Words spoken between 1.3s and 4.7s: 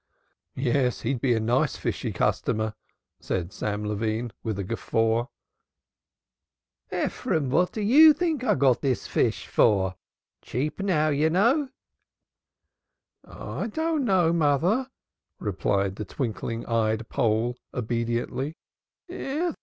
a nice fishy customer!" said Sam Levine with a